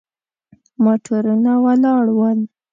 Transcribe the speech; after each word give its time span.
موټرونه 0.83 1.51
ولاړ 1.63 2.05
ول. 2.17 2.39